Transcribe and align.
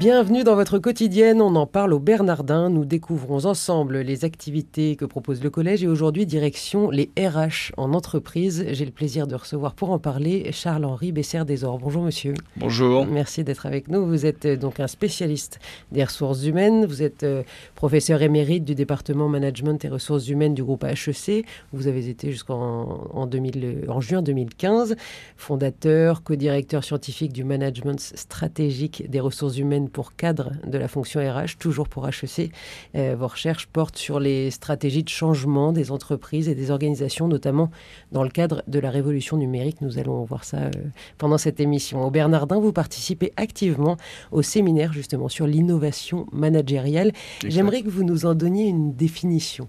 Bienvenue 0.00 0.42
dans 0.42 0.56
votre 0.56 0.80
quotidienne, 0.80 1.40
on 1.40 1.54
en 1.54 1.68
parle 1.68 1.92
au 1.92 2.00
Bernardin. 2.00 2.68
Nous 2.68 2.84
découvrons 2.84 3.44
ensemble 3.44 3.98
les 3.98 4.24
activités 4.24 4.96
que 4.96 5.04
propose 5.04 5.40
le 5.40 5.50
collège 5.50 5.84
et 5.84 5.86
aujourd'hui 5.86 6.26
direction 6.26 6.90
les 6.90 7.10
RH 7.16 7.72
en 7.76 7.94
entreprise. 7.94 8.66
J'ai 8.72 8.86
le 8.86 8.90
plaisir 8.90 9.28
de 9.28 9.36
recevoir 9.36 9.74
pour 9.74 9.90
en 9.90 10.00
parler 10.00 10.50
Charles-Henri 10.50 11.12
Besser-Desor. 11.12 11.78
Bonjour 11.78 12.02
monsieur. 12.02 12.34
Bonjour. 12.56 13.06
Merci 13.06 13.44
d'être 13.44 13.66
avec 13.66 13.86
nous. 13.86 14.04
Vous 14.04 14.26
êtes 14.26 14.46
euh, 14.46 14.56
donc 14.56 14.80
un 14.80 14.88
spécialiste 14.88 15.60
des 15.92 16.02
ressources 16.02 16.44
humaines. 16.44 16.86
Vous 16.86 17.04
êtes 17.04 17.22
euh, 17.22 17.44
professeur 17.76 18.20
émérite 18.20 18.64
du 18.64 18.74
département 18.74 19.28
management 19.28 19.84
et 19.84 19.88
ressources 19.88 20.26
humaines 20.26 20.54
du 20.54 20.64
groupe 20.64 20.82
HEC. 20.82 21.46
Vous 21.72 21.86
avez 21.86 22.08
été 22.08 22.32
jusqu'en 22.32 23.06
en, 23.14 23.30
en 23.30 24.00
juin 24.00 24.22
2015 24.22 24.96
fondateur, 25.36 26.24
co-directeur 26.24 26.82
scientifique 26.82 27.32
du 27.32 27.44
management 27.44 28.00
stratégique 28.00 29.08
des 29.08 29.20
ressources 29.20 29.56
humaines 29.56 29.83
pour 29.90 30.16
cadre 30.16 30.52
de 30.66 30.78
la 30.78 30.88
fonction 30.88 31.20
RH, 31.20 31.56
toujours 31.58 31.88
pour 31.88 32.08
HEC. 32.08 32.50
Euh, 32.94 33.16
vos 33.18 33.26
recherches 33.26 33.66
portent 33.66 33.96
sur 33.96 34.20
les 34.20 34.50
stratégies 34.50 35.02
de 35.02 35.08
changement 35.08 35.72
des 35.72 35.90
entreprises 35.90 36.48
et 36.48 36.54
des 36.54 36.70
organisations, 36.70 37.28
notamment 37.28 37.70
dans 38.12 38.22
le 38.22 38.30
cadre 38.30 38.62
de 38.66 38.78
la 38.78 38.90
révolution 38.90 39.36
numérique. 39.36 39.80
Nous 39.80 39.98
allons 39.98 40.24
voir 40.24 40.44
ça 40.44 40.58
euh, 40.58 40.70
pendant 41.18 41.38
cette 41.38 41.60
émission. 41.60 42.04
Au 42.04 42.10
Bernardin, 42.10 42.58
vous 42.60 42.72
participez 42.72 43.32
activement 43.36 43.96
au 44.32 44.42
séminaire 44.42 44.92
justement 44.92 45.28
sur 45.28 45.46
l'innovation 45.46 46.26
managériale. 46.32 47.12
J'aimerais 47.46 47.82
que 47.82 47.88
vous 47.88 48.04
nous 48.04 48.26
en 48.26 48.34
donniez 48.34 48.66
une 48.66 48.94
définition. 48.94 49.68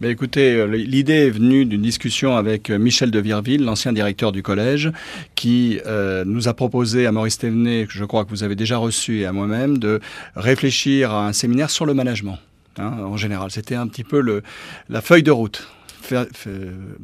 Mais 0.00 0.10
écoutez, 0.10 0.54
euh, 0.54 0.66
l'idée 0.66 1.26
est 1.26 1.30
venue 1.30 1.64
d'une 1.64 1.82
discussion 1.82 2.36
avec 2.36 2.70
euh, 2.70 2.78
Michel 2.78 3.10
de 3.10 3.18
Virville, 3.18 3.64
l'ancien 3.64 3.92
directeur 3.92 4.30
du 4.30 4.44
collège, 4.44 4.92
qui 5.34 5.80
euh, 5.86 6.24
nous 6.24 6.46
a 6.46 6.54
proposé 6.54 7.06
à 7.06 7.12
Maurice 7.12 7.38
Thévenet, 7.38 7.86
que 7.86 7.92
je 7.92 8.04
crois 8.04 8.24
que 8.24 8.30
vous 8.30 8.44
avez 8.44 8.54
déjà 8.54 8.76
reçu, 8.76 9.20
et 9.20 9.26
à 9.26 9.32
moi-même, 9.32 9.78
de 9.78 9.98
réfléchir 10.36 11.12
à 11.12 11.26
un 11.26 11.32
séminaire 11.32 11.70
sur 11.70 11.84
le 11.84 11.94
management. 11.94 12.38
Hein, 12.78 12.92
en 13.04 13.16
général, 13.16 13.50
c'était 13.50 13.74
un 13.74 13.88
petit 13.88 14.04
peu 14.04 14.20
le, 14.20 14.42
la 14.88 15.00
feuille 15.00 15.24
de 15.24 15.32
route 15.32 15.68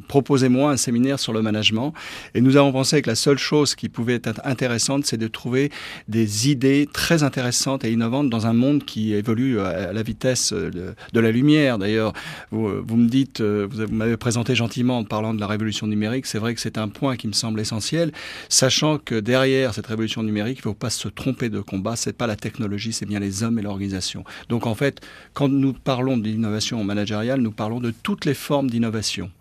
proposez-moi 0.07 0.71
un 0.71 0.77
séminaire 0.77 1.19
sur 1.19 1.33
le 1.33 1.41
management. 1.41 1.93
Et 2.33 2.41
nous 2.41 2.57
avons 2.57 2.71
pensé 2.71 3.01
que 3.01 3.09
la 3.09 3.15
seule 3.15 3.37
chose 3.37 3.75
qui 3.75 3.89
pouvait 3.89 4.21
être 4.23 4.41
intéressante, 4.43 5.05
c'est 5.05 5.17
de 5.17 5.27
trouver 5.27 5.71
des 6.07 6.49
idées 6.49 6.87
très 6.91 7.23
intéressantes 7.23 7.83
et 7.85 7.91
innovantes 7.91 8.29
dans 8.29 8.47
un 8.47 8.53
monde 8.53 8.83
qui 8.83 9.13
évolue 9.13 9.59
à 9.59 9.93
la 9.93 10.03
vitesse 10.03 10.53
de, 10.53 11.19
la 11.19 11.31
lumière. 11.31 11.77
D'ailleurs, 11.77 12.13
vous, 12.51 12.69
vous, 12.83 12.97
me 12.97 13.07
dites, 13.07 13.41
euh, 13.41 13.67
vous 13.69 13.87
m'avez 13.91 14.17
présenté 14.17 14.53
gentiment 14.55 14.99
en 14.99 15.03
parlant 15.03 15.33
de 15.33 15.39
la 15.39 15.47
révolution 15.47 15.87
numérique. 15.87 16.25
C'est 16.25 16.39
vrai 16.39 16.53
que 16.53 16.61
c'est 16.61 16.77
un 16.77 16.87
point 16.87 17.15
qui 17.15 17.27
me 17.27 17.33
semble 17.33 17.59
essentiel, 17.59 18.11
sachant 18.49 18.97
que 18.97 19.15
derrière 19.15 19.73
cette 19.73 19.87
révolution 19.87 20.23
numérique, 20.23 20.57
il 20.57 20.67
ne 20.67 20.73
faut 20.73 20.73
pas 20.73 20.89
se 20.89 21.07
tromper 21.07 21.49
de 21.49 21.61
combat. 21.61 21.95
C'est 21.95 22.13
pas 22.13 22.27
la 22.27 22.35
technologie, 22.35 22.93
c'est 22.93 23.05
bien 23.05 23.19
les 23.19 23.43
hommes 23.43 23.59
et 23.59 23.61
l'organisation. 23.61 24.23
Donc 24.49 24.67
en 24.67 24.75
fait, 24.75 25.01
quand 25.33 25.49
nous 25.49 25.73
parlons 25.73 26.17
d'innovation 26.17 26.83
managériale, 26.83 27.41
nous 27.41 27.51
parlons 27.51 27.79
de 27.79 27.91
toutes 27.91 28.25
les 28.25 28.33
formes 28.33 28.69
d'innovation 28.69 28.84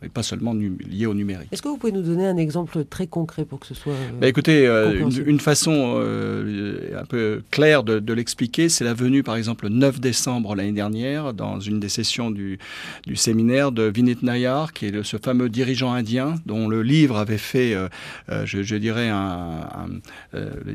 et 0.03 0.09
pas 0.09 0.23
seulement 0.23 0.53
au 0.53 1.15
numérique. 1.15 1.49
Est-ce 1.53 1.63
que 1.63 1.69
vous 1.69 1.77
pouvez 1.77 1.93
nous 1.93 2.03
donner 2.03 2.27
un 2.27 2.37
exemple 2.37 2.85
très 2.85 3.07
concret 3.07 3.45
pour 3.45 3.61
que 3.61 3.67
ce 3.67 3.75
soit... 3.75 3.93
Euh, 3.93 4.11
bah, 4.21 4.29
écoutez, 4.29 4.67
euh, 4.67 5.09
une, 5.27 5.41
façon 5.41 5.95
euh, 5.99 7.01
un 7.01 7.05
peu 7.05 7.43
claire 7.51 7.83
de, 7.83 8.13
l'expliquer, 8.13 8.69
c'est 8.69 8.85
la 8.85 8.95
venue 8.95 9.23
par 9.23 9.37
exemple 9.37 9.65
le 9.65 9.71
9 9.71 10.01
décembre 10.01 10.55
l'année 10.55 10.73
dernière 10.73 11.35
dans 11.35 11.59
une 11.59 11.81
des 11.81 11.89
sessions 11.89 12.31
du, 12.31 12.59
du 13.07 13.17
séminaire 13.17 13.73
de 13.73 13.83
Vinit 13.85 14.17
Nayar, 14.23 14.73
qui 14.73 14.87
est 14.87 15.03
ce 15.03 15.17
fameux 15.17 15.49
dirigeant 15.49 15.93
indien 15.93 16.37
dont 16.47 16.69
le 16.69 16.83
livre 16.83 17.17
avait 17.17 17.39
fait, 17.39 17.77
je, 18.45 18.77
dirais, 18.77 19.09
un, 19.09 19.67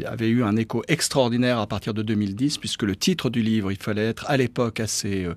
avait 0.05 0.29
eu 0.29 0.43
un 0.43 0.55
écho 0.57 0.83
extraordinaire 0.87 1.59
à 1.59 1.67
partir 1.67 1.93
de 1.93 2.01
2010, 2.01 2.57
puisque 2.57 2.83
le 2.83 2.95
titre 2.95 3.29
du 3.29 3.41
livre, 3.41 3.71
il 3.71 3.77
fallait 3.77 4.05
être 4.05 4.25
à 4.27 4.37
l'époque 4.37 4.79
assez, 4.79 5.27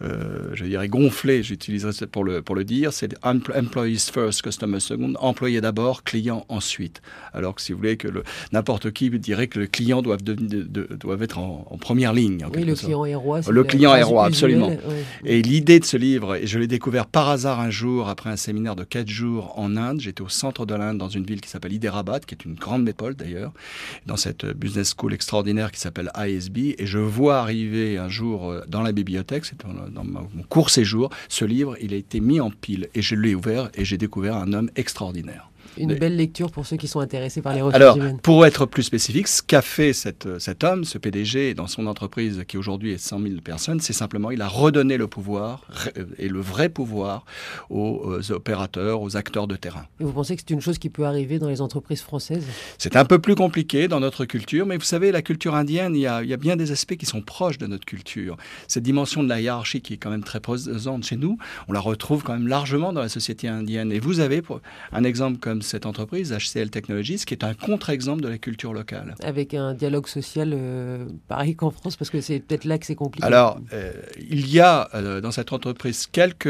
je 0.00 0.64
dirais, 0.64 0.88
gonflé, 0.88 1.42
j'utiliserai 1.42 1.92
pour 2.10 2.24
le, 2.24 2.42
pour 2.42 2.54
le 2.54 2.64
dire, 2.64 2.79
c'est 2.90 3.14
employees 3.22 4.10
first, 4.12 4.42
customer 4.42 4.80
second, 4.80 5.14
employé 5.18 5.60
d'abord, 5.60 6.04
client 6.04 6.44
ensuite. 6.48 7.02
Alors 7.32 7.54
que 7.54 7.62
si 7.62 7.72
vous 7.72 7.78
voulez 7.78 7.96
que 7.96 8.08
n'importe 8.52 8.90
qui 8.92 9.10
dirait 9.10 9.48
que 9.48 9.58
le 9.58 9.66
client 9.66 10.02
doit, 10.02 10.16
être 11.20 11.38
en, 11.38 11.78
première 11.80 12.12
ligne. 12.12 12.46
oui, 12.54 12.64
le 12.64 12.74
client 12.74 13.04
est 13.04 13.14
roi. 13.14 13.40
Le 13.48 13.64
client 13.64 13.94
est 13.94 14.02
roi, 14.02 14.26
absolument. 14.26 14.70
Et 15.24 15.42
l'idée 15.42 15.80
de 15.80 15.84
ce 15.84 15.96
livre, 15.96 16.36
et 16.36 16.46
je 16.46 16.58
l'ai 16.58 16.66
découvert 16.66 17.06
par 17.06 17.28
hasard 17.28 17.60
un 17.60 17.70
jour 17.70 18.08
après 18.08 18.30
un 18.30 18.36
séminaire 18.36 18.76
de 18.76 18.84
quatre 18.84 19.08
jours 19.08 19.58
en 19.58 19.76
Inde. 19.76 20.00
J'étais 20.00 20.22
au 20.22 20.28
centre 20.28 20.66
de 20.66 20.74
l'Inde, 20.74 20.98
dans 20.98 21.08
une 21.08 21.24
ville 21.24 21.40
qui 21.40 21.48
s'appelle 21.48 21.72
Hyderabad, 21.72 22.24
qui 22.24 22.34
est 22.34 22.44
une 22.44 22.54
grande 22.54 22.84
métropole 22.84 23.14
d'ailleurs, 23.14 23.52
dans 24.06 24.16
cette 24.16 24.44
business 24.44 24.94
school 24.96 25.14
extraordinaire 25.14 25.70
qui 25.72 25.80
s'appelle 25.80 26.10
ISB. 26.16 26.74
Et 26.78 26.86
je 26.86 26.98
vois 26.98 27.38
arriver 27.38 27.98
un 27.98 28.08
jour 28.08 28.50
euh, 28.50 28.62
dans 28.68 28.82
la 28.82 28.92
bibliothèque, 28.92 29.44
c'est 29.44 29.58
dans 29.64 30.04
mon 30.04 30.42
court 30.48 30.70
séjour, 30.70 31.10
ce 31.28 31.44
livre, 31.44 31.76
il 31.80 31.94
a 31.94 31.96
été 31.96 32.20
mis 32.20 32.40
en 32.40 32.50
pile 32.50 32.69
et 32.94 33.02
je 33.02 33.14
l'ai 33.14 33.34
ouvert 33.34 33.70
et 33.74 33.84
j'ai 33.84 33.98
découvert 33.98 34.36
un 34.36 34.52
homme 34.52 34.70
extraordinaire. 34.76 35.50
Une 35.76 35.94
belle 35.94 36.16
lecture 36.16 36.50
pour 36.50 36.66
ceux 36.66 36.76
qui 36.76 36.88
sont 36.88 37.00
intéressés 37.00 37.42
par 37.42 37.54
les 37.54 37.62
ressources 37.62 37.76
Alors, 37.76 37.96
humaines. 37.96 38.18
pour 38.22 38.44
être 38.46 38.66
plus 38.66 38.82
spécifique, 38.82 39.28
ce 39.28 39.42
qu'a 39.42 39.62
fait 39.62 39.92
cet 39.92 40.64
homme, 40.64 40.84
ce 40.84 40.98
PDG, 40.98 41.54
dans 41.54 41.66
son 41.66 41.86
entreprise 41.86 42.44
qui 42.46 42.56
aujourd'hui 42.56 42.92
est 42.92 42.98
100 42.98 43.20
000 43.20 43.34
personnes, 43.42 43.80
c'est 43.80 43.92
simplement 43.92 44.30
il 44.30 44.42
a 44.42 44.48
redonné 44.48 44.96
le 44.96 45.06
pouvoir 45.06 45.66
et 46.18 46.28
le 46.28 46.40
vrai 46.40 46.68
pouvoir 46.68 47.24
aux, 47.68 48.30
opérateurs, 48.30 49.02
aux 49.02 49.16
acteurs 49.16 49.46
de 49.46 49.56
terrain. 49.56 49.86
Et 50.00 50.04
vous 50.04 50.12
pensez 50.12 50.36
que 50.36 50.42
c'est 50.46 50.54
une 50.54 50.60
chose 50.60 50.78
qui 50.78 50.90
peut 50.90 51.04
arriver 51.04 51.38
dans 51.38 51.48
les 51.48 51.60
entreprises 51.60 52.02
françaises? 52.02 52.44
C'est 52.78 52.96
un 52.96 53.04
peu 53.04 53.18
plus 53.18 53.34
compliqué 53.34 53.88
dans 53.88 54.00
notre 54.00 54.24
culture, 54.24 54.66
mais 54.66 54.76
vous 54.76 54.84
savez, 54.84 55.12
la 55.12 55.22
culture 55.22 55.54
indienne, 55.54 55.94
il 55.94 56.02
y, 56.02 56.06
a, 56.06 56.22
il 56.22 56.28
y 56.28 56.34
a 56.34 56.36
bien 56.36 56.56
des 56.56 56.72
aspects 56.72 56.96
qui 56.96 57.06
sont 57.06 57.22
proches 57.22 57.58
de 57.58 57.66
notre 57.66 57.84
culture. 57.84 58.36
Cette 58.68 58.82
dimension 58.82 59.22
de 59.22 59.28
la 59.28 59.40
hiérarchie 59.40 59.80
qui 59.80 59.94
est 59.94 59.98
quand 59.98 60.10
même 60.10 60.24
très 60.24 60.40
présente 60.40 61.04
chez 61.04 61.16
nous, 61.16 61.38
on 61.68 61.72
la 61.72 61.80
retrouve 61.80 62.22
quand 62.22 62.32
même 62.32 62.48
largement 62.48 62.92
dans 62.92 63.00
la 63.00 63.08
société 63.08 63.48
indienne. 63.48 63.92
Et 63.92 63.98
vous 64.00 64.20
avez 64.20 64.42
un 64.92 65.04
exemple 65.04 65.38
comme 65.38 65.59
cette 65.62 65.86
entreprise, 65.86 66.32
HCL 66.32 66.70
Technologies, 66.70 67.24
qui 67.26 67.34
est 67.34 67.44
un 67.44 67.54
contre-exemple 67.54 68.22
de 68.22 68.28
la 68.28 68.38
culture 68.38 68.72
locale. 68.72 69.14
Avec 69.22 69.54
un 69.54 69.74
dialogue 69.74 70.06
social 70.06 70.52
euh, 70.52 71.06
pareil 71.28 71.56
qu'en 71.56 71.70
France, 71.70 71.96
parce 71.96 72.10
que 72.10 72.20
c'est 72.20 72.40
peut-être 72.40 72.64
là 72.64 72.78
que 72.78 72.86
c'est 72.86 72.94
compliqué. 72.94 73.26
Alors, 73.26 73.60
euh, 73.72 73.92
il 74.18 74.48
y 74.50 74.60
a 74.60 74.88
euh, 74.94 75.20
dans 75.20 75.30
cette 75.30 75.52
entreprise 75.52 76.06
quelques 76.06 76.48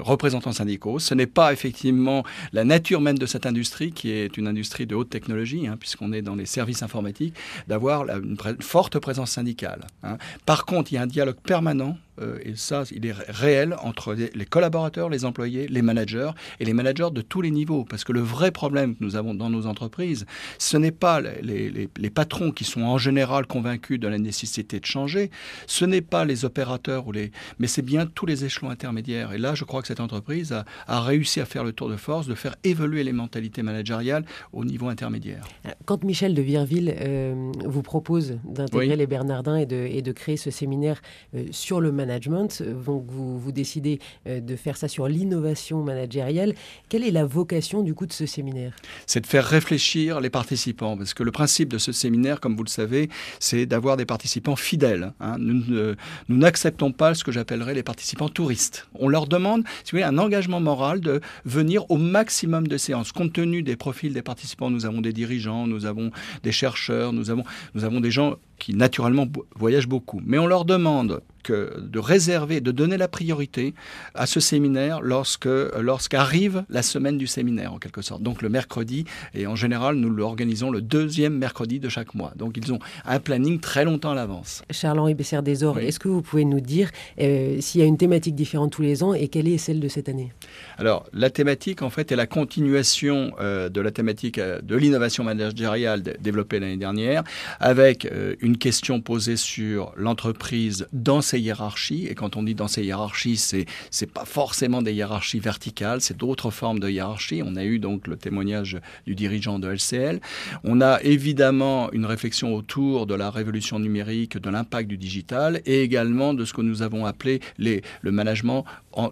représentants 0.00 0.52
syndicaux. 0.52 0.98
Ce 0.98 1.14
n'est 1.14 1.26
pas 1.26 1.52
effectivement 1.52 2.24
la 2.52 2.64
nature 2.64 3.00
même 3.00 3.18
de 3.18 3.26
cette 3.26 3.46
industrie, 3.46 3.92
qui 3.92 4.10
est 4.10 4.36
une 4.36 4.46
industrie 4.46 4.86
de 4.86 4.94
haute 4.94 5.10
technologie, 5.10 5.66
hein, 5.66 5.76
puisqu'on 5.78 6.12
est 6.12 6.22
dans 6.22 6.34
les 6.34 6.46
services 6.46 6.82
informatiques, 6.82 7.34
d'avoir 7.66 8.08
une 8.08 8.36
forte 8.60 8.98
présence 8.98 9.30
syndicale. 9.30 9.86
Hein. 10.02 10.18
Par 10.46 10.64
contre, 10.64 10.92
il 10.92 10.96
y 10.96 10.98
a 10.98 11.02
un 11.02 11.06
dialogue 11.06 11.40
permanent 11.42 11.96
euh, 12.20 12.38
et 12.42 12.54
ça, 12.56 12.84
il 12.90 13.06
est 13.06 13.12
réel 13.12 13.76
entre 13.82 14.14
les, 14.14 14.46
collaborateurs, 14.46 15.08
les 15.08 15.24
employés, 15.24 15.68
les 15.68 15.82
managers 15.82 16.30
et 16.60 16.64
les 16.64 16.72
managers 16.72 17.08
de 17.12 17.20
tous 17.20 17.40
les 17.40 17.50
niveaux. 17.50 17.84
Parce 17.84 18.04
que 18.04 18.12
le 18.12 18.20
vrai 18.20 18.50
problème 18.50 18.94
que 18.94 19.04
nous 19.04 19.16
avons 19.16 19.34
dans 19.34 19.50
nos 19.50 19.66
entreprises, 19.66 20.26
ce 20.58 20.76
n'est 20.76 20.92
pas 20.92 21.20
les, 21.20 21.88
patrons 22.10 22.50
qui 22.50 22.64
sont 22.64 22.82
en 22.82 22.98
général 22.98 23.46
convaincus 23.46 24.00
de 24.00 24.08
la 24.08 24.18
nécessité 24.18 24.80
de 24.80 24.86
changer, 24.86 25.30
ce 25.66 25.84
n'est 25.84 26.00
pas 26.00 26.24
les 26.24 26.44
opérateurs, 26.44 27.06
ou 27.06 27.12
les, 27.12 27.30
mais 27.58 27.66
c'est 27.66 27.82
bien 27.82 28.06
tous 28.06 28.26
les 28.26 28.44
échelons 28.44 28.70
intermédiaires. 28.70 29.32
Et 29.32 29.38
là, 29.38 29.54
je 29.54 29.64
crois 29.64 29.82
que 29.82 29.88
cette 29.88 30.00
entreprise 30.00 30.52
a, 30.86 31.00
réussi 31.00 31.40
à 31.40 31.44
faire 31.44 31.64
le 31.64 31.72
tour 31.72 31.88
de 31.88 31.96
force, 31.96 32.26
de 32.26 32.34
faire 32.34 32.56
évoluer 32.64 33.04
les 33.04 33.12
mentalités 33.12 33.62
managériales 33.62 34.24
au 34.52 34.64
niveau 34.64 34.88
intermédiaire. 34.88 35.46
Quand 35.84 36.02
Michel 36.04 36.34
de 36.34 36.42
Virville 36.42 36.94
euh, 36.98 37.52
vous 37.64 37.82
propose 37.82 38.38
d'intégrer 38.44 38.96
les 38.96 39.06
Bernardins 39.06 39.56
et 39.56 39.66
de, 39.66 39.76
et 39.76 40.02
de, 40.02 40.12
créer 40.12 40.36
ce 40.36 40.50
séminaire 40.50 41.00
euh, 41.34 41.44
sur 41.50 41.80
le 41.80 41.92
management, 41.92 42.07
management, 42.08 42.62
donc 42.62 43.04
vous, 43.08 43.38
vous 43.38 43.52
décidez 43.52 43.98
euh, 44.26 44.40
de 44.40 44.56
faire 44.56 44.76
ça 44.76 44.88
sur 44.88 45.08
l'innovation 45.08 45.82
managériale. 45.82 46.54
Quelle 46.88 47.04
est 47.04 47.10
la 47.10 47.26
vocation 47.26 47.82
du 47.82 47.94
coup 47.94 48.06
de 48.06 48.12
ce 48.12 48.26
séminaire? 48.26 48.74
C'est 49.06 49.20
de 49.20 49.26
faire 49.26 49.44
réfléchir 49.44 50.20
les 50.20 50.30
participants, 50.30 50.96
parce 50.96 51.14
que 51.14 51.22
le 51.22 51.32
principe 51.32 51.68
de 51.68 51.78
ce 51.78 51.92
séminaire, 51.92 52.40
comme 52.40 52.56
vous 52.56 52.64
le 52.64 52.68
savez, 52.68 53.08
c'est 53.40 53.66
d'avoir 53.66 53.96
des 53.96 54.06
participants 54.06 54.56
fidèles. 54.56 55.12
Hein. 55.20 55.36
Nous 55.38 56.36
n'acceptons 56.36 56.92
pas 56.92 57.14
ce 57.14 57.24
que 57.24 57.32
j'appellerais 57.32 57.74
les 57.74 57.82
participants 57.82 58.28
touristes. 58.28 58.88
On 58.94 59.08
leur 59.08 59.26
demande, 59.26 59.64
si 59.84 59.92
vous 59.92 59.98
voulez, 59.98 60.04
un 60.04 60.18
engagement 60.18 60.60
moral 60.60 61.00
de 61.00 61.20
venir 61.44 61.90
au 61.90 61.98
maximum 61.98 62.66
de 62.66 62.76
séances. 62.76 63.12
Compte 63.12 63.32
tenu 63.32 63.62
des 63.62 63.76
profils 63.76 64.12
des 64.12 64.22
participants, 64.22 64.70
nous 64.70 64.86
avons 64.86 65.00
des 65.00 65.12
dirigeants, 65.12 65.66
nous 65.66 65.84
avons 65.84 66.10
des 66.42 66.52
chercheurs, 66.52 67.12
nous 67.12 67.30
avons, 67.30 67.44
nous 67.74 67.84
avons 67.84 68.00
des 68.00 68.10
gens 68.10 68.36
qui 68.58 68.74
naturellement 68.74 69.26
voyagent 69.56 69.88
beaucoup. 69.88 70.20
Mais 70.24 70.38
on 70.38 70.46
leur 70.46 70.64
demande 70.64 71.22
de 71.50 71.98
réserver, 71.98 72.60
de 72.60 72.70
donner 72.70 72.96
la 72.96 73.08
priorité 73.08 73.74
à 74.14 74.26
ce 74.26 74.40
séminaire 74.40 75.00
lorsque 75.02 75.48
lorsqu'arrive 75.80 76.64
la 76.68 76.82
semaine 76.82 77.18
du 77.18 77.26
séminaire 77.26 77.72
en 77.72 77.78
quelque 77.78 78.02
sorte. 78.02 78.22
Donc 78.22 78.42
le 78.42 78.48
mercredi 78.48 79.04
et 79.34 79.46
en 79.46 79.56
général 79.56 79.96
nous 79.96 80.10
l'organisons 80.10 80.70
le 80.70 80.80
deuxième 80.80 81.36
mercredi 81.36 81.80
de 81.80 81.88
chaque 81.88 82.14
mois. 82.14 82.32
Donc 82.36 82.56
ils 82.56 82.72
ont 82.72 82.78
un 83.04 83.18
planning 83.18 83.60
très 83.60 83.84
longtemps 83.84 84.10
à 84.10 84.14
l'avance. 84.14 84.62
Charles-Henri 84.70 85.14
Bessert-Desor, 85.14 85.78
est-ce 85.78 85.98
que 85.98 86.08
vous 86.08 86.22
pouvez 86.22 86.44
nous 86.44 86.60
dire 86.60 86.90
euh, 87.20 87.60
s'il 87.60 87.80
y 87.80 87.84
a 87.84 87.86
une 87.86 87.98
thématique 87.98 88.34
différente 88.34 88.72
tous 88.72 88.82
les 88.82 89.02
ans 89.02 89.14
et 89.14 89.28
quelle 89.28 89.48
est 89.48 89.58
celle 89.58 89.80
de 89.80 89.88
cette 89.88 90.08
année? 90.08 90.32
Alors 90.76 91.06
la 91.12 91.30
thématique 91.30 91.82
en 91.82 91.90
fait 91.90 92.12
est 92.12 92.16
la 92.16 92.26
continuation 92.26 93.32
euh, 93.40 93.68
de 93.68 93.80
la 93.80 93.90
thématique 93.90 94.38
euh, 94.38 94.60
de 94.60 94.76
l'innovation 94.76 95.24
managériale 95.24 96.02
développée 96.20 96.60
l'année 96.60 96.76
dernière 96.76 97.22
avec 97.60 98.08
une 98.40 98.47
question 98.56 99.00
posée 99.00 99.36
sur 99.36 99.92
l'entreprise 99.96 100.86
dans 100.92 101.20
ses 101.20 101.40
hiérarchies. 101.40 102.06
Et 102.06 102.14
quand 102.14 102.36
on 102.36 102.42
dit 102.42 102.54
dans 102.54 102.68
ces 102.68 102.84
hiérarchies, 102.84 103.36
c'est 103.36 103.66
c'est 103.90 104.10
pas 104.10 104.24
forcément 104.24 104.82
des 104.82 104.92
hiérarchies 104.92 105.40
verticales, 105.40 106.00
c'est 106.00 106.16
d'autres 106.16 106.50
formes 106.50 106.78
de 106.78 106.88
hiérarchie. 106.88 107.42
On 107.44 107.56
a 107.56 107.64
eu 107.64 107.78
donc 107.78 108.06
le 108.06 108.16
témoignage 108.16 108.78
du 109.06 109.14
dirigeant 109.14 109.58
de 109.58 109.68
LCL. 109.68 110.20
On 110.64 110.80
a 110.80 111.00
évidemment 111.02 111.90
une 111.92 112.06
réflexion 112.06 112.54
autour 112.54 113.06
de 113.06 113.14
la 113.14 113.30
révolution 113.30 113.78
numérique, 113.78 114.38
de 114.38 114.50
l'impact 114.50 114.88
du 114.88 114.96
digital 114.96 115.60
et 115.66 115.82
également 115.82 116.34
de 116.34 116.44
ce 116.44 116.52
que 116.52 116.62
nous 116.62 116.82
avons 116.82 117.04
appelé 117.06 117.40
le 117.58 118.10
management 118.10 118.64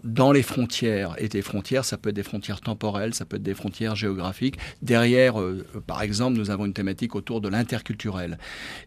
dans 0.04 0.32
les 0.32 0.42
frontières. 0.42 1.14
Et 1.18 1.28
des 1.28 1.42
frontières, 1.42 1.84
ça 1.84 1.96
peut 1.96 2.10
être 2.10 2.16
des 2.16 2.22
frontières 2.22 2.60
temporelles, 2.60 3.14
ça 3.14 3.24
peut 3.24 3.36
être 3.36 3.42
des 3.42 3.54
frontières 3.54 3.94
géographiques. 3.94 4.56
Derrière, 4.82 5.40
euh, 5.40 5.64
par 5.86 6.02
exemple, 6.02 6.38
nous 6.38 6.50
avons 6.50 6.66
une 6.66 6.72
thématique 6.72 7.14
autour 7.14 7.40
de 7.40 7.48
l'interculturel. 7.48 8.38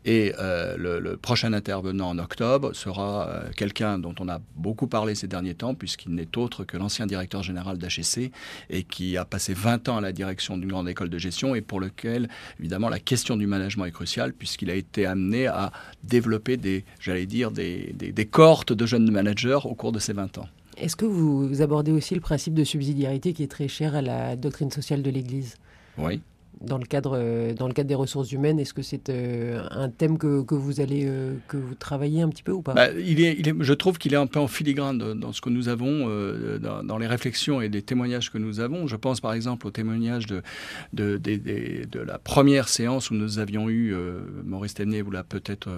Et 0.06 0.34
euh, 0.40 0.76
le, 0.78 1.00
le, 1.00 1.18
prochain 1.18 1.54
intervenant 1.54 2.10
en 2.10 2.20
octobre 2.20 2.74
sera 2.74 3.30
euh, 3.30 3.50
quelqu'un 3.56 4.00
dont 4.00 4.16
on 4.20 4.28
a 4.30 4.40
beaucoup 4.56 4.88
parlé 4.88 5.16
ces 5.16 5.28
derniers 5.28 5.56
temps, 5.56 5.74
puisqu'il 5.74 6.14
n'est 6.14 6.38
autre 6.38 6.64
que 6.64 6.78
l'ancien 6.78 7.08
directeur 7.08 7.44
général 7.44 7.78
d'HEC 7.78 8.32
et 8.70 8.84
qui 8.84 9.18
a 9.18 9.26
passé 9.26 9.54
20 9.54 9.90
ans 9.90 9.98
à 9.98 10.02
la 10.02 10.12
direction 10.12 10.58
d'une 10.58 10.70
grande 10.70 10.90
école 10.90 11.10
de 11.10 11.18
gestion 11.18 11.56
et 11.56 11.62
pour 11.62 11.80
lequel, 11.80 12.30
évidemment, 12.60 12.90
la 12.90 13.00
question 13.00 13.38
du 13.38 13.48
management 13.48 13.86
est 13.86 13.92
cruciale, 13.92 14.34
puisqu'il 14.34 14.70
a 14.70 14.76
été 14.76 15.06
amené 15.06 15.48
à 15.48 15.72
développer 16.04 16.58
des, 16.58 16.84
j'allais 17.00 17.26
dire, 17.26 17.52
des, 17.52 17.94
des, 17.94 18.12
des 18.12 18.26
cohortes 18.26 18.74
de 18.74 18.86
jeunes 18.86 19.10
managers 19.10 19.60
au 19.64 19.76
cours 19.76 19.92
de 19.92 20.00
ces 20.00 20.14
20 20.14 20.38
ans. 20.40 20.48
Est-ce 20.80 20.96
que 20.96 21.06
vous 21.06 21.62
abordez 21.62 21.92
aussi 21.92 22.16
le 22.16 22.22
principe 22.22 22.54
de 22.54 22.64
subsidiarité 22.64 23.34
qui 23.34 23.44
est 23.44 23.52
très 23.52 23.68
cher 23.68 23.96
à 23.96 24.02
la 24.02 24.36
doctrine 24.36 24.72
sociale 24.72 25.02
de 25.02 25.10
l'Église? 25.10 25.56
Oui 25.98 26.22
dans 26.62 26.78
le 26.78 26.86
cadre, 26.86 27.18
euh, 27.18 27.54
dans 27.54 27.68
le 27.68 27.74
cadre 27.74 27.88
des 27.88 27.96
ressources 27.96 28.32
humaines 28.32 28.60
Est-ce 28.60 28.74
que 28.74 28.82
c'est 28.82 29.10
euh, 29.10 29.64
un 29.72 29.90
thème 29.90 30.18
que, 30.18 30.44
vous 30.54 30.82
allez 30.82 31.04
euh, 31.06 31.36
que 31.48 31.58
vous 31.58 31.76
travaillez 31.76 32.22
un 32.22 32.30
petit 32.30 32.44
peu 32.44 32.52
ou 32.52 32.62
pas? 32.62 32.74
Bah, 32.74 32.90
Je 32.94 33.74
trouve 33.74 33.98
qu'il 33.98 34.14
est 34.14 34.18
un 34.18 34.28
peu 34.28 34.40
en 34.40 34.48
filigrane 34.48 34.98
dans 34.98 35.32
ce 35.32 35.42
que 35.42 35.50
nous 35.50 35.70
avons, 35.70 36.08
dans, 36.60 36.84
dans, 36.84 36.98
les 36.98 37.08
réflexions 37.08 37.62
et 37.62 37.70
des 37.70 37.82
témoignages 37.82 38.32
que 38.32 38.38
nous 38.38 38.60
avons. 38.60 38.88
Je 38.88 38.96
pense 38.96 39.22
par 39.22 39.34
exemple 39.34 39.68
au 39.68 39.72
témoignage 39.72 40.26
de, 40.28 40.42
la 40.94 42.20
première 42.20 42.68
séance 42.68 43.12
où 43.12 43.14
nous 43.14 43.40
avions 43.40 43.70
eu, 43.70 43.96
Maurice 44.44 44.74
Téné 44.74 45.02
vous 45.02 45.12
l'a 45.12 45.24
peut-être 45.24 45.70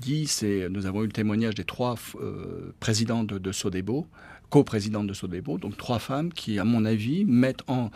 dit, 0.00 0.30
nous 0.70 0.86
avons 0.86 1.02
eu 1.02 1.06
le 1.06 1.12
témoignage 1.12 1.54
des 1.54 1.64
trois 1.64 1.96
présidents 2.80 3.24
de, 3.24 3.38
de 3.38 3.52
Sodebo 3.52 4.06
co-présidente 4.54 5.08
de 5.08 5.14
Sodebo, 5.14 5.58
donc 5.58 5.76
trois 5.76 5.98
femmes 5.98 6.32
qui, 6.32 6.60
à 6.60 6.64
mon 6.64 6.84
avis, 6.84 7.24
mettent 7.24 7.64
en, 7.66 7.90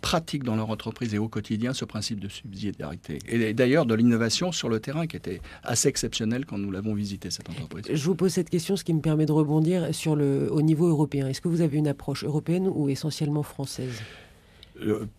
pratique 0.00 0.42
dans 0.42 0.56
leur 0.56 0.70
entreprise 0.70 1.12
et 1.12 1.18
au 1.18 1.28
quotidien 1.28 1.74
ce 1.74 1.84
principe 1.84 2.18
de 2.18 2.28
subsidiarité. 2.28 3.18
Et 3.28 3.52
d'ailleurs 3.52 3.84
de 3.84 3.94
l'innovation 3.94 4.50
sur 4.50 4.70
le 4.70 4.80
terrain 4.80 5.06
qui 5.06 5.16
était 5.16 5.42
assez 5.62 5.86
exceptionnelle 5.86 6.46
quand 6.46 6.56
nous 6.56 6.70
l'avons 6.70 6.94
visité, 6.94 7.28
cette 7.30 7.50
entreprise. 7.50 7.84
Je 7.92 8.04
vous 8.06 8.14
pose 8.14 8.32
cette 8.32 8.48
question, 8.48 8.74
ce 8.74 8.84
qui 8.84 8.94
me 8.94 9.02
permet 9.02 9.26
de 9.26 9.32
rebondir 9.32 9.94
sur 9.94 10.16
le, 10.16 10.50
au 10.50 10.62
niveau 10.62 10.88
européen. 10.88 11.28
Est-ce 11.28 11.42
que 11.42 11.48
vous 11.48 11.60
avez 11.60 11.76
une 11.76 11.88
approche 11.88 12.24
européenne 12.24 12.70
ou 12.74 12.88
essentiellement 12.88 13.42
française? 13.42 14.00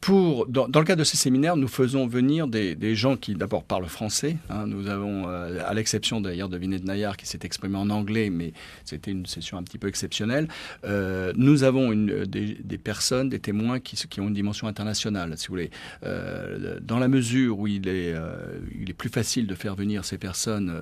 Pour, 0.02 0.48
dans, 0.48 0.68
le 0.68 0.84
cadre 0.84 1.00
de 1.00 1.04
ces 1.04 1.18
séminaires, 1.18 1.56
nous 1.56 1.68
faisons 1.68 2.08
venir 2.08 2.48
des, 2.48 2.96
gens 2.96 3.18
qui 3.18 3.36
d'abord 3.36 3.64
parlent 3.64 3.86
français. 3.86 4.38
Hein. 4.50 4.66
nous 4.66 4.88
avons, 4.88 5.28
euh, 5.28 5.60
à 5.66 5.74
l'exception 5.74 6.22
d'ailleurs 6.22 6.50
de 6.50 6.58
Vinet 6.58 6.80
Nayar 6.80 7.18
qui 7.18 7.26
s'est 7.26 7.40
exprimé 7.44 7.78
en 7.78 7.90
anglais, 7.90 8.30
mais 8.30 8.54
c'était 8.86 9.12
une 9.12 9.26
session 9.26 9.58
un 9.58 9.64
petit 9.64 9.78
peu 9.78 9.88
exceptionnelle, 9.88 10.48
euh, 10.86 11.34
nous 11.36 11.64
avons 11.64 11.92
des, 11.94 12.78
personnes, 12.78 13.30
des 13.30 13.40
témoins 13.40 13.80
qui, 13.80 14.20
ont 14.20 14.28
une 14.28 14.34
dimension 14.34 14.68
internationale, 14.68 15.34
si 15.38 15.48
vous 15.48 15.54
voulez. 15.54 15.72
Euh, 16.04 16.80
dans 16.82 17.00
la 17.00 17.08
mesure 17.08 17.60
où 17.60 17.68
il 17.68 17.88
est, 17.88 18.14
euh, 18.14 18.60
plus 18.98 19.10
facile 19.10 19.48
de 19.48 19.56
faire 19.56 19.76
venir 19.76 20.04
ces 20.04 20.18
personnes, 20.18 20.82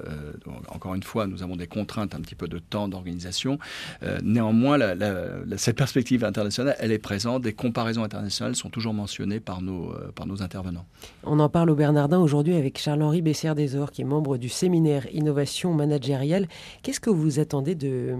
encore 0.70 0.96
une 0.96 1.04
fois, 1.04 1.28
nous 1.28 1.44
avons 1.44 1.56
des 1.56 1.68
contraintes 1.68 2.16
un 2.16 2.20
petit 2.20 2.36
peu 2.36 2.48
de 2.48 2.58
temps, 2.58 2.88
d'organisation. 2.88 3.60
néanmoins, 4.24 4.80
cette 5.58 5.78
perspective 5.78 6.24
internationale, 6.24 6.76
elle 6.80 6.92
est 6.92 6.98
présente. 6.98 7.44
Des 7.44 7.54
comparaisons 7.54 8.04
internationales 8.04 8.56
sont 8.56 8.67
toujours 8.70 8.94
mentionnés 8.94 9.40
par 9.40 9.62
nos, 9.62 9.92
euh, 9.92 10.12
par 10.16 10.26
nos 10.26 10.42
intervenants. 10.42 10.86
On 11.24 11.40
en 11.40 11.50
parle 11.50 11.70
au 11.70 11.76
Bernardin 11.76 12.20
aujourd'hui 12.20 12.56
avec 12.56 12.78
Charles-Henri 12.78 13.22
Bessert-Desor, 13.22 13.92
qui 13.92 14.02
est 14.02 14.06
membre 14.06 14.38
du 14.38 14.50
séminaire 14.50 15.06
Innovation 15.14 15.74
managériale. 15.74 16.48
Qu'est-ce 16.84 17.00
que 17.00 17.10
vous 17.10 17.40
attendez 17.40 17.76
de, 17.76 18.16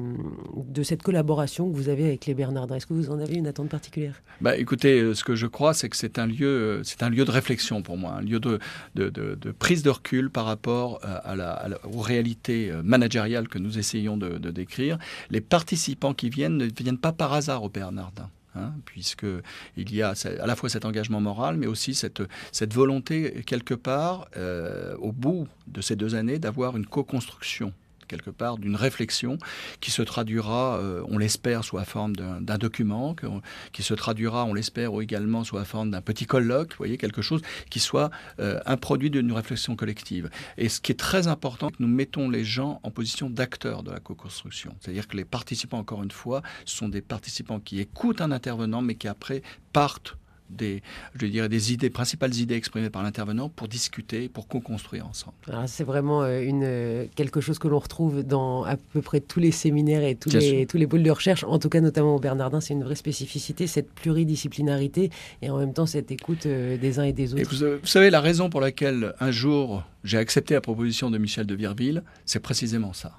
de 0.56 0.84
cette 0.84 1.04
collaboration 1.04 1.70
que 1.70 1.76
vous 1.76 1.90
avez 1.90 2.06
avec 2.06 2.26
les 2.26 2.34
Bernardins? 2.34 2.76
Est-ce 2.76 2.88
que 2.88 2.94
vous 2.94 3.10
en 3.10 3.20
avez 3.20 3.36
une 3.36 3.48
attente 3.48 3.70
particulière? 3.70 4.22
Bah, 4.42 4.58
Écoutez, 4.58 5.00
euh, 5.02 5.14
ce 5.14 5.24
que 5.24 5.36
je 5.36 5.48
crois, 5.48 5.74
c'est 5.74 5.90
que 5.90 5.98
c'est 5.98 6.20
un, 6.20 6.28
lieu, 6.28 6.48
euh, 6.48 6.84
c'est 6.84 7.04
un 7.04 7.10
lieu 7.10 7.26
de 7.26 7.32
réflexion 7.32 7.82
pour 7.82 7.98
moi, 7.98 8.14
un 8.14 8.22
lieu 8.22 8.40
de, 8.40 8.60
de, 8.96 9.10
de, 9.10 9.36
de 9.36 9.52
prise 9.52 9.84
de 9.84 9.90
recul 9.90 10.30
par 10.30 10.46
rapport 10.46 11.00
à 11.04 11.36
la, 11.36 11.52
à 11.52 11.68
la, 11.70 11.78
aux 11.88 12.02
réalités 12.02 12.72
managériales 12.84 13.48
que 13.48 13.60
nous 13.60 13.78
essayons 13.78 14.18
de, 14.18 14.38
décrire. 14.52 14.98
Les 15.30 15.42
participants 15.42 16.14
qui 16.14 16.30
viennent 16.30 16.58
ne 16.58 16.66
viennent 16.66 16.98
pas 16.98 17.12
par 17.12 17.34
hasard 17.34 17.64
au 17.64 17.70
Bernardin. 17.70 18.30
Hein, 18.58 18.74
puisqu'il 18.86 19.96
y 19.96 20.02
a 20.02 20.14
à 20.40 20.48
la 20.48 20.56
fois 20.56 20.70
cet 20.70 20.86
engagement 20.86 21.22
moral, 21.22 21.58
mais 21.58 21.68
aussi 21.68 21.94
cette, 21.94 22.24
cette 22.52 22.74
volonté, 22.74 23.44
quelque 23.46 23.74
part, 23.74 24.28
euh, 24.36 24.96
au 24.98 25.12
bout 25.12 25.48
de 25.68 25.82
ces 25.82 25.96
deux 25.96 26.16
années, 26.16 26.40
d'avoir 26.40 26.76
une 26.76 26.86
co-construction 26.86 27.74
quelque 28.08 28.30
part 28.30 28.58
d'une 28.58 28.76
réflexion 28.76 29.38
qui 29.82 29.92
se 29.92 30.02
traduira, 30.02 30.78
euh, 30.78 31.04
on 31.08 31.18
l'espère, 31.18 31.64
sous 31.64 31.78
la 31.78 31.86
forme 31.86 32.16
d'un 32.16 32.58
document, 32.58 33.16
qui 33.74 33.84
se 33.84 33.94
traduira, 33.94 34.46
on 34.46 34.54
l'espère, 34.54 34.92
également 35.02 35.44
sous 35.44 35.58
la 35.58 35.66
forme 35.66 35.92
d'un 35.92 36.02
petit 36.02 36.26
colloque, 36.26 36.72
vous 36.72 36.78
voyez, 36.78 36.98
quelque 36.98 37.22
chose 37.22 37.42
qui 37.70 37.80
soit 37.80 38.10
euh, 38.40 38.60
un 38.66 38.78
produit 38.78 39.10
d'une 39.10 39.32
réflexion 39.32 39.76
collective. 39.76 40.30
Et 40.58 40.70
ce 40.70 40.82
qui 40.82 40.92
est 40.92 40.96
très 40.96 41.28
important, 41.28 41.72
nous 41.80 41.88
mettons 41.88 42.30
les 42.30 42.44
gens 42.44 42.80
en 42.84 42.92
position 42.92 43.30
d'acteurs 43.30 43.84
de 43.84 43.92
la 43.92 44.00
co-construction. 44.00 44.76
C'est-à-dire 44.80 45.08
que 45.08 45.18
les 45.18 45.26
participants, 45.26 45.80
encore 45.80 46.04
une 46.04 46.12
fois, 46.12 46.42
sont 46.66 46.90
des 46.90 47.02
participants 47.02 47.60
qui 47.60 47.80
écoutent 47.80 48.22
un 48.22 48.32
intervenant, 48.32 48.82
mais 48.82 48.96
qui 48.96 49.08
après 49.08 49.42
partent 49.74 50.18
des, 50.50 50.82
je 51.16 51.26
dirais, 51.26 51.50
des 51.50 51.74
idées, 51.74 51.90
principales 51.90 52.36
idées 52.36 52.56
exprimées 52.56 52.90
par 52.90 53.04
l'intervenant 53.04 53.50
pour 53.50 53.68
discuter, 53.68 54.30
pour 54.30 54.48
co-construire 54.48 55.08
ensemble. 55.08 55.36
C'est 55.68 55.84
vraiment 55.84 56.24
euh, 56.24 56.42
une, 56.42 56.64
euh, 56.64 57.06
quelque 57.16 57.42
chose 57.42 57.60
que 57.60 57.68
l'on 57.68 57.80
retrouve 57.80 58.24
dans 58.24 58.64
à 58.64 58.78
peu 58.78 59.02
près 59.02 59.20
tous 59.20 59.40
les 59.40 59.52
séminaires 59.52 60.04
et 60.04 60.16
tous 60.16 60.30
les, 60.30 60.66
tous 60.66 60.78
les 60.78 60.88
pôles 60.88 61.04
de 61.04 61.12
recherche, 61.12 61.44
en 61.44 61.60
tout 61.60 61.70
cas 61.70 61.82
notamment 61.82 62.16
au 62.16 62.20
Bernardin, 62.20 62.62
c'est 62.62 62.74
une 62.74 62.84
vraie 62.84 62.96
spécificité, 62.96 63.68
cette 63.68 63.92
pluridisciplinarité 63.92 65.10
et 65.42 65.50
en 65.50 65.58
même 65.58 65.74
temps 65.74 65.86
cette 65.86 66.12
écoute 66.12 66.46
euh, 66.46 66.78
des 66.78 67.00
uns 67.00 67.04
et 67.04 67.14
des 67.14 67.34
autres. 67.34 67.44
vous, 67.50 67.80
vous, 67.82 67.88
savez, 67.88 68.10
la 68.10 68.22
raison 68.22 68.50
pour 68.50 68.62
laquelle 68.62 69.14
un 69.20 69.32
jour 69.32 69.84
j'ai 70.04 70.18
accepté 70.18 70.54
la 70.54 70.62
proposition 70.62 71.12
de 71.12 71.18
Michel 71.18 71.46
de 71.46 71.56
Virville, 71.56 72.04
c'est 72.26 72.40
précisément 72.40 72.94
ça. 72.94 73.12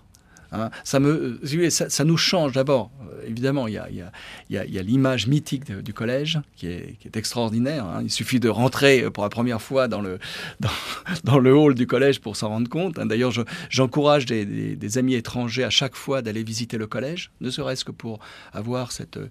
Hein. 0.53 0.71
Ça, 0.85 1.01
me, 1.01 1.41
ça, 1.71 2.05
nous 2.05 2.17
change 2.17 2.53
d'abord. 2.53 2.91
Euh, 3.03 3.27
évidemment, 3.27 3.69
il 3.69 3.75
y 3.75 4.57
a, 4.57 4.83
l'image 4.83 5.27
mythique 5.27 5.71
du 5.71 5.93
collège 5.93 6.41
qui 6.57 6.69
est, 6.69 7.17
extraordinaire. 7.17 7.85
Hein. 7.85 8.01
Il 8.03 8.11
suffit 8.11 8.41
de 8.41 8.49
rentrer 8.49 9.11
pour 9.11 9.25
la 9.25 9.31
première 9.31 9.61
fois 9.61 9.89
dans 9.89 10.01
le, 10.01 11.53
hall 11.53 11.75
du 11.75 11.87
collège 11.87 12.21
pour 12.21 12.37
s'en 12.37 12.49
rendre 12.49 12.69
compte. 12.69 12.99
Hein. 12.99 13.07
D'ailleurs, 13.07 13.33
j'encourage 13.71 14.27
des, 14.27 14.99
amis 14.99 15.15
étrangers 15.15 15.65
à 15.65 15.71
chaque 15.71 15.97
fois 15.97 16.23
d'aller 16.23 16.43
visiter 16.43 16.79
le 16.79 16.87
collège, 16.87 17.31
ne 17.41 17.51
serait-ce 17.51 17.85
que 17.85 17.93
pour 17.93 18.21
avoir 18.53 18.91
euh, 18.91 19.29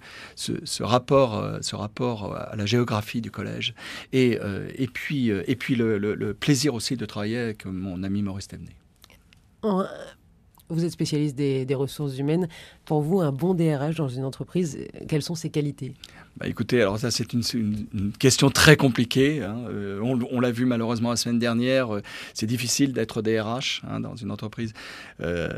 ce 0.65 0.83
rapport 1.75 2.35
à 2.35 2.55
la 2.55 2.65
géographie 2.65 3.21
du 3.21 3.31
collège. 3.31 3.73
Et, 4.13 4.39
euh, 4.41 4.69
puis, 4.93 5.75
le, 5.75 6.33
plaisir 6.33 6.73
aussi 6.73 6.95
de 6.95 7.05
travailler 7.05 7.37
avec 7.37 7.65
mon 7.65 8.03
ami 8.03 8.21
Maurice 8.21 8.47
Thévenet. 8.47 8.75
Vous 10.69 10.83
êtes 10.83 10.91
spécialiste 10.91 11.35
des, 11.35 11.75
ressources 11.75 12.17
humaines. 12.17 12.49
Pour 12.83 13.01
vous, 13.01 13.21
un 13.21 13.31
bon 13.31 13.53
DRH 13.53 13.95
dans 13.95 14.09
une 14.09 14.25
entreprise, 14.25 14.77
quelles 15.07 15.21
sont 15.21 15.35
ses 15.35 15.49
qualités? 15.49 15.93
Bah 16.37 16.47
écoutez, 16.47 16.81
alors 16.81 16.99
ça 16.99 17.09
c'est 17.09 17.33
une, 17.33 17.41
question 18.19 18.49
très 18.49 18.75
compliquée. 18.75 19.41
Hein. 19.41 19.65
Euh, 19.69 19.99
on, 20.01 20.39
l'a 20.39 20.51
vu 20.51 20.65
malheureusement 20.65 21.09
la 21.09 21.15
semaine 21.15 21.39
dernière. 21.39 21.95
Euh, 21.95 22.01
c'est 22.33 22.45
difficile 22.45 22.93
d'être 22.93 23.21
DRH 23.21 23.81
hein, 23.89 24.01
dans 24.01 24.15
une 24.15 24.29
entreprise, 24.29 24.73
euh, 25.21 25.49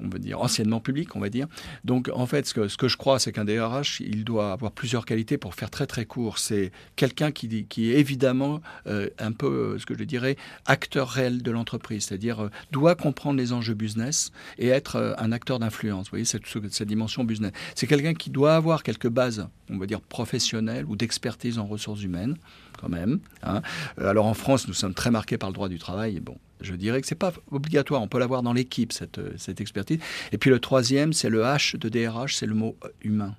on 0.00 0.08
veut 0.08 0.18
dire 0.18 0.40
anciennement 0.40 0.80
publique, 0.80 1.14
on 1.16 1.20
va 1.20 1.28
dire. 1.28 1.46
Donc 1.84 2.10
en 2.14 2.26
fait, 2.26 2.46
ce 2.46 2.54
que, 2.54 2.88
je 2.88 2.96
crois, 2.96 3.18
c'est 3.18 3.32
qu'un 3.32 3.44
DRH, 3.44 4.00
il 4.00 4.24
doit 4.24 4.52
avoir 4.52 4.72
plusieurs 4.72 5.04
qualités 5.04 5.36
pour 5.36 5.54
faire 5.54 5.68
très 5.68 5.86
très 5.86 6.06
court. 6.06 6.38
C'est 6.38 6.72
quelqu'un 6.96 7.30
qui 7.32 7.66
est 7.90 7.98
évidemment 7.98 8.60
un 8.86 9.32
peu, 9.32 9.78
ce 9.78 9.84
que 9.84 9.98
je 9.98 10.04
dirais, 10.04 10.36
acteur 10.64 11.08
réel 11.08 11.42
de 11.42 11.50
l'entreprise, 11.50 12.04
c'est-à-dire 12.04 12.48
doit 12.70 12.94
comprendre 12.94 13.38
les 13.38 13.52
enjeux 13.52 13.74
business 13.74 14.11
et 14.58 14.68
être 14.68 15.16
un 15.18 15.32
acteur 15.32 15.58
d'influence. 15.58 16.06
Vous 16.06 16.10
voyez 16.10 16.24
cette, 16.24 16.44
cette 16.46 16.88
dimension 16.88 17.24
business. 17.24 17.52
C'est 17.74 17.86
quelqu'un 17.86 18.14
qui 18.14 18.30
doit 18.30 18.54
avoir 18.54 18.82
quelques 18.82 19.08
bases 19.08 19.46
on 19.72 19.78
va 19.78 19.86
dire, 19.86 20.00
professionnelle 20.00 20.84
ou 20.86 20.96
d'expertise 20.96 21.58
en 21.58 21.66
ressources 21.66 22.02
humaines, 22.02 22.36
quand 22.78 22.88
même. 22.88 23.20
Hein. 23.42 23.62
Euh, 23.98 24.08
alors 24.08 24.26
en 24.26 24.34
France, 24.34 24.68
nous 24.68 24.74
sommes 24.74 24.94
très 24.94 25.10
marqués 25.10 25.38
par 25.38 25.48
le 25.48 25.54
droit 25.54 25.68
du 25.68 25.78
travail. 25.78 26.20
Bon, 26.20 26.36
je 26.60 26.74
dirais 26.74 27.00
que 27.00 27.06
ce 27.06 27.14
n'est 27.14 27.18
pas 27.18 27.32
obligatoire, 27.50 28.02
on 28.02 28.08
peut 28.08 28.18
l'avoir 28.18 28.42
dans 28.42 28.52
l'équipe, 28.52 28.92
cette, 28.92 29.18
euh, 29.18 29.32
cette 29.36 29.60
expertise. 29.60 29.98
Et 30.32 30.38
puis 30.38 30.50
le 30.50 30.60
troisième, 30.60 31.12
c'est 31.12 31.30
le 31.30 31.42
H 31.42 31.76
de 31.76 31.88
DRH, 31.88 32.36
c'est 32.36 32.46
le 32.46 32.54
mot 32.54 32.76
euh, 32.84 32.88
humain. 33.02 33.34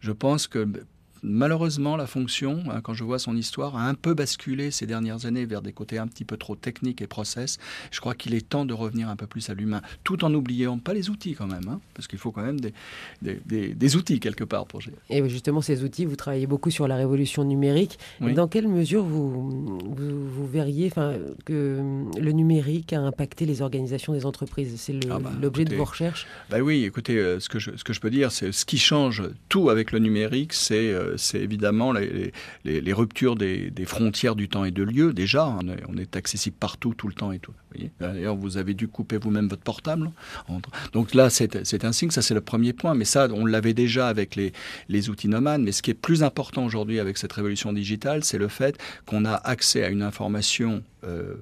Je 0.00 0.12
pense 0.12 0.46
que 0.46 0.68
malheureusement, 1.24 1.96
la 1.96 2.06
fonction, 2.06 2.62
hein, 2.70 2.80
quand 2.82 2.94
je 2.94 3.02
vois 3.02 3.18
son 3.18 3.36
histoire, 3.36 3.76
a 3.76 3.88
un 3.88 3.94
peu 3.94 4.14
basculé 4.14 4.70
ces 4.70 4.86
dernières 4.86 5.26
années 5.26 5.46
vers 5.46 5.62
des 5.62 5.72
côtés 5.72 5.98
un 5.98 6.06
petit 6.06 6.24
peu 6.24 6.36
trop 6.36 6.54
techniques 6.54 7.02
et 7.02 7.06
process. 7.06 7.58
Je 7.90 8.00
crois 8.00 8.14
qu'il 8.14 8.34
est 8.34 8.48
temps 8.48 8.66
de 8.66 8.74
revenir 8.74 9.08
un 9.08 9.16
peu 9.16 9.26
plus 9.26 9.48
à 9.50 9.54
l'humain, 9.54 9.80
tout 10.04 10.24
en 10.24 10.30
n'oubliant 10.30 10.78
pas 10.78 10.94
les 10.94 11.10
outils 11.10 11.34
quand 11.34 11.46
même, 11.46 11.68
hein, 11.68 11.80
parce 11.94 12.06
qu'il 12.06 12.18
faut 12.18 12.30
quand 12.30 12.42
même 12.42 12.60
des, 12.60 13.96
outils 13.96 14.20
quelque 14.20 14.44
part 14.44 14.66
pour 14.66 14.80
gérer. 14.80 14.96
Et 15.10 15.26
justement, 15.28 15.62
ces 15.62 15.82
outils, 15.82 16.04
vous 16.04 16.16
travaillez 16.16 16.46
beaucoup 16.46 16.70
sur 16.70 16.86
la 16.86 16.96
révolution 16.96 17.44
numérique. 17.44 17.98
Dans 18.20 18.48
quelle 18.48 18.68
mesure 18.68 19.02
vous, 19.02 19.50
vous, 19.50 20.46
verriez 20.46 20.90
que 21.44 22.04
le 22.20 22.32
numérique 22.32 22.92
a 22.92 23.00
impacté 23.00 23.46
les 23.46 23.62
organisations 23.62 24.12
des 24.12 24.26
entreprises? 24.26 24.74
C'est 24.76 24.94
ah 25.10 25.18
bah, 25.18 25.32
l'objet 25.40 25.64
de 25.64 25.74
vos 25.74 25.84
recherches? 25.84 26.26
bah 26.50 26.58
Oui, 26.60 26.84
écoutez, 26.84 27.16
euh, 27.16 27.40
ce, 27.40 27.48
que 27.48 27.58
je, 27.58 27.76
ce 27.76 27.84
que 27.84 27.92
je 27.92 28.00
peux 28.00 28.10
dire, 28.10 28.30
c'est 28.30 28.52
ce 28.52 28.64
qui 28.64 28.78
change 28.78 29.22
tout 29.48 29.70
avec 29.70 29.92
le 29.92 29.98
numérique, 29.98 30.52
c'est 30.52 30.92
euh, 30.92 31.13
c'est 31.16 31.40
évidemment 31.40 31.92
les, 31.92 32.92
ruptures 32.92 33.36
des, 33.36 33.72
frontières 33.86 34.36
du 34.36 34.48
temps 34.48 34.64
et 34.64 34.70
de 34.70 34.82
lieu. 34.82 35.12
Déjà, 35.12 35.46
on 35.88 35.96
est, 35.96 36.16
accessible 36.16 36.56
partout, 36.58 36.94
tout 36.94 37.08
le 37.08 37.14
temps 37.14 37.32
et 37.32 37.38
tout. 37.38 37.52
D'ailleurs, 38.00 38.36
vous 38.36 38.56
avez 38.56 38.74
dû 38.74 38.88
couper 38.88 39.18
vous-même 39.18 39.48
votre 39.48 39.62
portable. 39.62 40.10
Donc 40.92 41.14
là, 41.14 41.30
c'est 41.30 41.84
un 41.84 41.92
signe, 41.92 42.10
ça 42.10 42.22
c'est 42.22 42.34
le 42.34 42.40
premier 42.40 42.72
point. 42.72 42.94
Mais 42.94 43.04
ça, 43.04 43.28
on 43.32 43.46
l'avait 43.46 43.74
déjà 43.74 44.08
avec 44.08 44.36
les, 44.36 45.10
outils 45.10 45.28
nomades. 45.28 45.62
Mais 45.62 45.72
ce 45.72 45.82
qui 45.82 45.90
est 45.90 45.94
plus 45.94 46.22
important 46.22 46.64
aujourd'hui 46.64 47.00
avec 47.00 47.18
cette 47.18 47.32
révolution 47.32 47.72
digitale, 47.72 48.24
c'est 48.24 48.38
le 48.38 48.48
fait 48.48 48.78
qu'on 49.06 49.24
a 49.24 49.34
accès 49.34 49.84
à 49.84 49.88
une 49.88 50.02
information 50.02 50.82
euh, 51.04 51.34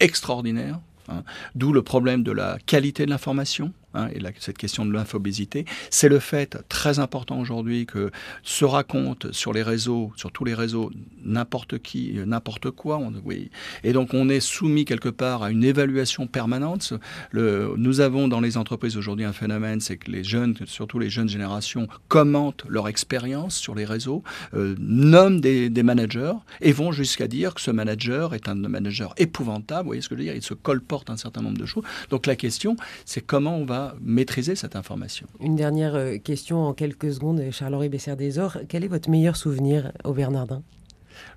extraordinaire, 0.00 0.80
hein. 1.08 1.22
D'où 1.54 1.72
le 1.72 1.82
problème 1.82 2.22
de 2.22 2.32
la 2.32 2.58
qualité 2.66 3.06
de 3.06 3.10
l'information. 3.10 3.72
Hein, 3.94 4.08
et 4.14 4.20
cette 4.38 4.58
question 4.58 4.84
de 4.84 4.92
l'infobésité, 4.92 5.64
c'est 5.88 6.10
le 6.10 6.18
fait 6.18 6.58
très 6.68 6.98
important 6.98 7.40
aujourd'hui 7.40 7.86
que 7.86 8.10
se 8.42 8.66
raconte 8.66 9.32
sur 9.32 9.54
les 9.54 9.62
réseaux, 9.62 10.12
sur 10.14 10.30
tous 10.30 10.44
les 10.44 10.52
réseaux, 10.52 10.90
n'importe 11.24 11.78
qui, 11.78 12.18
n'importe 12.26 12.70
quoi. 12.70 13.00
oui. 13.24 13.50
Et 13.84 13.94
donc 13.94 14.12
on 14.12 14.28
est 14.28 14.40
soumis 14.40 14.84
quelque 14.84 15.08
part 15.08 15.42
à 15.42 15.50
une 15.50 15.64
évaluation 15.64 16.26
permanente. 16.26 16.92
Nous 17.32 18.00
avons 18.00 18.28
dans 18.28 18.40
les 18.40 18.58
entreprises 18.58 18.98
aujourd'hui 18.98 19.24
un 19.24 19.32
phénomène, 19.32 19.80
c'est 19.80 19.96
que 19.96 20.10
les 20.10 20.22
jeunes, 20.22 20.54
surtout 20.66 20.98
les 20.98 21.08
jeunes 21.08 21.28
générations, 21.28 21.88
commentent 22.08 22.64
leur 22.68 22.88
expérience 22.88 23.56
sur 23.56 23.74
les 23.74 23.86
réseaux, 23.86 24.22
euh, 24.52 24.74
nomment 24.78 25.40
des, 25.40 25.70
des, 25.70 25.82
managers 25.82 26.34
et 26.60 26.72
vont 26.72 26.92
jusqu'à 26.92 27.26
dire 27.26 27.54
que 27.54 27.60
ce 27.60 27.70
manager 27.70 28.34
est 28.34 28.48
un 28.48 28.54
manager 28.54 29.14
épouvantable. 29.16 29.84
Vous 29.84 29.88
voyez 29.88 30.02
ce 30.02 30.08
que 30.10 30.14
je 30.14 30.20
veux 30.20 30.24
dire? 30.24 30.34
Il 30.34 30.42
se 30.42 30.54
colporte 30.54 31.08
un 31.08 31.16
certain 31.16 31.40
nombre 31.40 31.58
de 31.58 31.66
choses. 31.66 31.84
Donc 32.10 32.26
la 32.26 32.36
question, 32.36 32.76
c'est 33.06 33.22
comment 33.22 33.56
on 33.56 33.64
va 33.64 33.77
maîtriser 34.00 34.54
cette 34.54 34.76
information. 34.76 35.26
Une 35.40 35.56
dernière 35.56 35.94
euh, 35.94 36.18
question 36.18 36.64
en 36.66 36.72
quelques 36.74 37.12
secondes, 37.12 37.42
Charles-Henri 37.50 37.88
Bessert-Desor. 37.88 38.58
Quel 38.68 38.84
est 38.84 38.88
votre 38.88 39.10
meilleur 39.10 39.36
souvenir 39.36 39.92
au 40.04 40.12
Bernardin? 40.12 40.62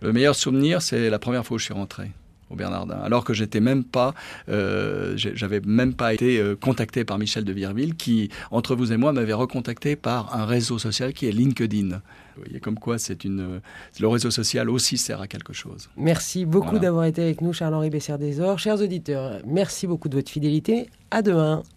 Le 0.01 0.13
meilleur 0.13 0.35
souvenir, 0.35 0.81
c'est 0.81 1.09
la 1.09 1.19
première 1.19 1.45
fois 1.45 1.55
où 1.55 1.59
je 1.59 1.65
suis 1.65 1.73
rentré 1.73 2.11
au 2.51 2.55
Bernardin, 2.55 2.99
alors 3.01 3.23
que 3.23 3.33
j'étais 3.33 3.61
même 3.61 3.83
pas, 3.83 4.13
euh, 4.49 5.13
j'avais 5.15 5.61
même 5.61 5.93
pas 5.93 6.13
été 6.13 6.37
euh, 6.37 6.55
contacté 6.55 7.05
par 7.05 7.17
Michel 7.17 7.45
de 7.45 7.53
Virville, 7.53 7.95
qui, 7.95 8.29
entre 8.51 8.75
vous 8.75 8.91
et 8.91 8.97
moi, 8.97 9.13
m'avait 9.13 9.33
recontacté 9.33 9.95
par 9.95 10.35
un 10.35 10.45
réseau 10.45 10.77
social 10.77 11.13
qui 11.13 11.27
est 11.27 11.31
LinkedIn. 11.31 11.89
Vous 12.35 12.43
voyez 12.43 12.59
comme 12.59 12.77
quoi 12.77 12.97
c'est 12.97 13.23
une, 13.23 13.61
le 13.99 14.07
réseau 14.07 14.31
social 14.31 14.69
aussi 14.69 14.97
sert 14.97 15.21
à 15.21 15.27
quelque 15.27 15.53
chose. 15.53 15.89
Merci 15.95 16.45
beaucoup 16.45 16.79
d'avoir 16.79 17.05
été 17.05 17.21
avec 17.21 17.41
nous, 17.41 17.53
Charles-Henri 17.53 17.89
Bessert-Desor. 17.89 18.59
Chers 18.59 18.81
auditeurs, 18.81 19.41
merci 19.45 19.87
beaucoup 19.87 20.09
de 20.09 20.15
votre 20.15 20.31
fidélité. 20.31 20.89
À 21.09 21.21
demain. 21.21 21.63